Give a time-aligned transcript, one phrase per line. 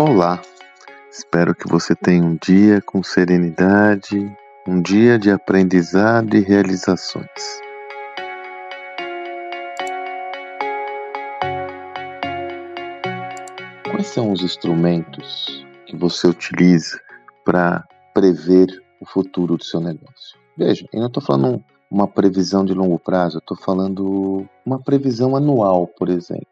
[0.00, 0.40] Olá,
[1.10, 4.32] espero que você tenha um dia com serenidade,
[4.64, 7.26] um dia de aprendizado e realizações.
[13.90, 17.00] Quais são os instrumentos que você utiliza
[17.44, 18.68] para prever
[19.00, 20.38] o futuro do seu negócio?
[20.56, 21.60] Veja, eu não estou falando
[21.90, 26.46] uma previsão de longo prazo, eu estou falando uma previsão anual, por exemplo.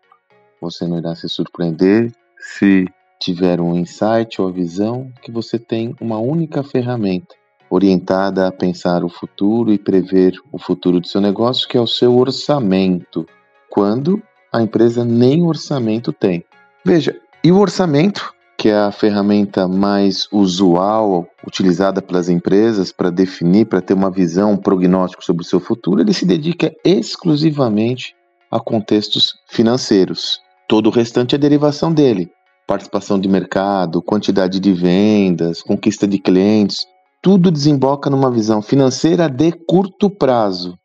[0.60, 2.10] Você não irá se surpreender
[2.40, 2.86] se
[3.20, 7.34] tiver um insight ou a visão que você tem uma única ferramenta
[7.68, 11.86] orientada a pensar o futuro e prever o futuro do seu negócio, que é o
[11.86, 13.26] seu orçamento,
[13.68, 16.44] quando a empresa nem orçamento tem.
[16.84, 23.66] Veja, e o orçamento, que é a ferramenta mais usual utilizada pelas empresas para definir,
[23.66, 28.14] para ter uma visão, um prognóstico sobre o seu futuro, ele se dedica exclusivamente
[28.50, 30.40] a contextos financeiros.
[30.68, 32.30] Todo o restante é derivação dele
[32.66, 36.84] participação de mercado, quantidade de vendas, conquista de clientes,
[37.22, 40.76] tudo desemboca numa visão financeira de curto prazo.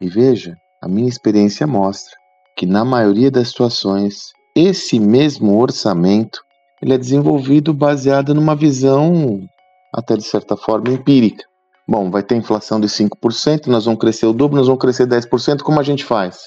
[0.00, 2.14] E veja, a minha experiência mostra
[2.56, 6.40] que na maioria das situações esse mesmo orçamento
[6.82, 9.46] ele é desenvolvido baseado numa visão
[9.92, 11.44] até de certa forma empírica.
[11.86, 15.62] Bom, vai ter inflação de 5%, nós vamos crescer o dobro, nós vamos crescer 10%,
[15.62, 16.38] como a gente faz?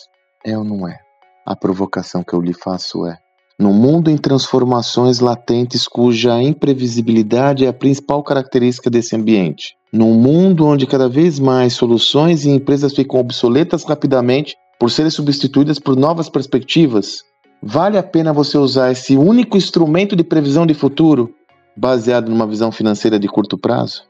[0.46, 0.98] É ou não é?
[1.46, 3.18] A provocação que eu lhe faço é:
[3.60, 9.76] no mundo em transformações latentes cuja imprevisibilidade é a principal característica desse ambiente.
[9.92, 15.78] Num mundo onde cada vez mais soluções e empresas ficam obsoletas rapidamente por serem substituídas
[15.78, 17.24] por novas perspectivas,
[17.62, 21.34] vale a pena você usar esse único instrumento de previsão de futuro
[21.78, 24.04] baseado numa visão financeira de curto prazo?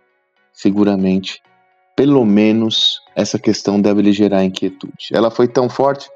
[0.54, 1.42] Seguramente,
[1.96, 5.10] pelo menos essa questão deve lhe gerar inquietude.
[5.12, 6.10] Ela foi tão forte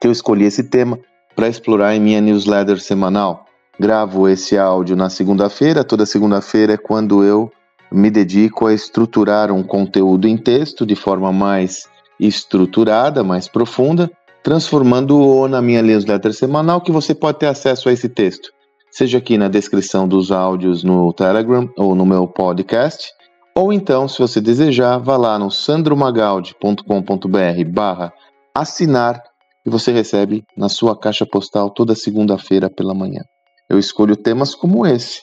[0.00, 0.98] que eu escolhi esse tema
[1.40, 3.46] para explorar em minha newsletter semanal.
[3.80, 7.50] Gravo esse áudio na segunda-feira, toda segunda-feira é quando eu
[7.90, 11.88] me dedico a estruturar um conteúdo em texto de forma mais
[12.20, 14.10] estruturada, mais profunda,
[14.42, 18.50] transformando-o na minha newsletter semanal, que você pode ter acesso a esse texto,
[18.90, 23.10] seja aqui na descrição dos áudios no Telegram ou no meu podcast,
[23.56, 28.12] ou então, se você desejar, vá lá no sandromagaldi.com.br barra
[28.54, 29.29] assinar
[29.64, 33.22] e você recebe na sua caixa postal toda segunda-feira pela manhã.
[33.68, 35.20] Eu escolho temas como esse.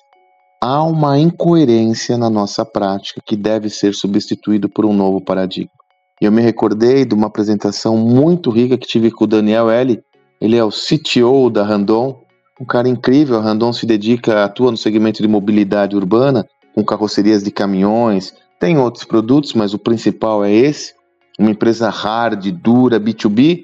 [0.61, 5.71] Há uma incoerência na nossa prática que deve ser substituído por um novo paradigma.
[6.19, 9.99] Eu me recordei de uma apresentação muito rica que tive com o Daniel L.
[10.41, 12.19] Ele é o CTO da Randon,
[12.59, 13.37] um cara incrível.
[13.37, 16.43] A Randon se dedica, atua no segmento de mobilidade urbana,
[16.73, 18.33] com carrocerias de caminhões.
[18.59, 20.93] Tem outros produtos, mas o principal é esse.
[21.37, 23.63] Uma empresa hard, dura, B2B,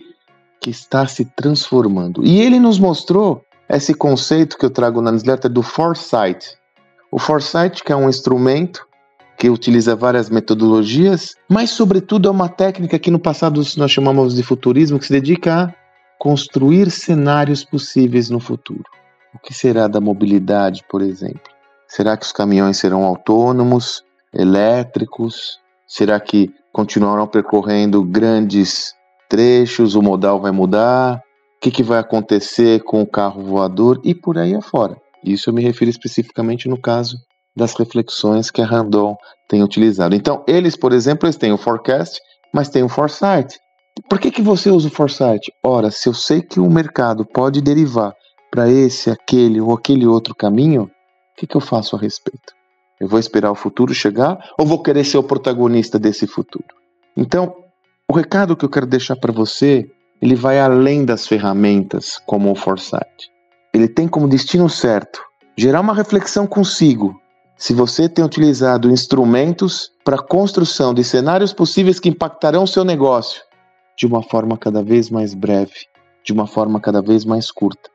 [0.64, 2.26] que está se transformando.
[2.26, 6.58] E ele nos mostrou esse conceito que eu trago na newsletter do foresight.
[7.12, 8.88] O foresight que é um instrumento
[9.38, 14.42] que utiliza várias metodologias, mas sobretudo é uma técnica que no passado nós chamamos de
[14.42, 15.74] futurismo, que se dedica a
[16.18, 18.86] construir cenários possíveis no futuro.
[19.36, 21.52] O que será da mobilidade, por exemplo?
[21.90, 24.02] Será que os caminhões serão autônomos,
[24.34, 25.60] elétricos?
[25.86, 28.96] Será que continuarão percorrendo grandes
[29.34, 34.14] trechos, o modal vai mudar, o que, que vai acontecer com o carro voador e
[34.14, 34.96] por aí afora.
[35.26, 37.18] Isso eu me refiro especificamente no caso
[37.58, 39.16] das reflexões que a Randon
[39.50, 40.14] tem utilizado.
[40.14, 42.22] Então, eles, por exemplo, eles têm o forecast,
[42.54, 43.58] mas tem o foresight.
[44.08, 45.52] Por que, que você usa o foresight?
[45.64, 48.14] Ora, se eu sei que o mercado pode derivar
[48.52, 52.54] para esse, aquele ou aquele outro caminho, o que, que eu faço a respeito?
[53.00, 56.68] Eu vou esperar o futuro chegar ou vou querer ser o protagonista desse futuro?
[57.18, 57.63] Então,
[58.14, 59.90] o recado que eu quero deixar para você,
[60.22, 63.32] ele vai além das ferramentas como o Foresight.
[63.74, 65.20] Ele tem como destino certo
[65.58, 67.20] gerar uma reflexão consigo.
[67.58, 73.42] Se você tem utilizado instrumentos para construção de cenários possíveis que impactarão o seu negócio
[73.98, 75.88] de uma forma cada vez mais breve,
[76.24, 77.90] de uma forma cada vez mais curta.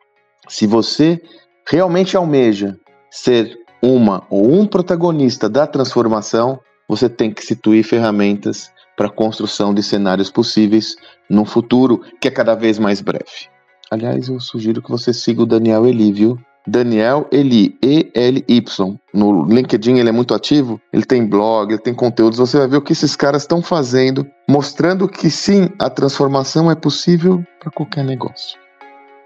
[0.48, 1.22] Se você
[1.70, 2.76] realmente almeja
[3.08, 6.58] ser uma ou um protagonista da transformação,
[6.88, 10.96] você tem que instituir ferramentas para a construção de cenários possíveis
[11.30, 13.48] no futuro, que é cada vez mais breve.
[13.92, 16.36] Aliás, eu sugiro que você siga o Daniel Eli, viu?
[16.66, 18.98] Daniel Eli, E-L-Y.
[19.14, 22.40] No LinkedIn ele é muito ativo, ele tem blog, ele tem conteúdos.
[22.40, 26.74] Você vai ver o que esses caras estão fazendo, mostrando que sim, a transformação é
[26.74, 28.58] possível para qualquer negócio.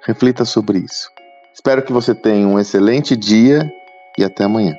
[0.06, 1.08] Reflita sobre isso.
[1.54, 3.68] Espero que você tenha um excelente dia
[4.18, 4.76] e até amanhã.